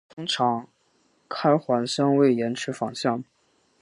[0.09, 0.67] 通常
[1.29, 3.23] 开环相位延迟反相。